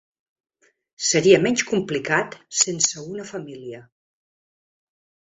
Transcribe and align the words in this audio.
Seria 1.09 1.39
menys 1.41 1.63
complicat 1.71 2.37
sense 2.59 3.03
una 3.11 3.27
família. 3.33 3.83